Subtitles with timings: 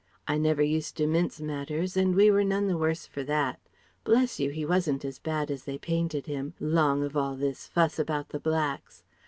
[0.27, 3.59] I never used to mince matters and we were none the worse for that.
[4.03, 7.99] Bless you, he wasn't as bad as they painted him, 'long of all this fuss
[7.99, 9.03] about the blacks.